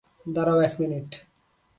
[0.25, 1.09] দাঁড়াও এক মিনিট।